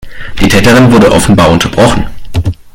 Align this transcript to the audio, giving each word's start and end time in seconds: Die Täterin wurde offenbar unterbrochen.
Die 0.39 0.47
Täterin 0.47 0.91
wurde 0.91 1.11
offenbar 1.11 1.51
unterbrochen. 1.51 2.07